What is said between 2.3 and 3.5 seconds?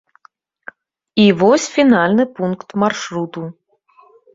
пункт маршруту.